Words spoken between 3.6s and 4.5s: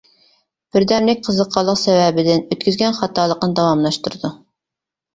داۋاملاشتۇرىدۇ.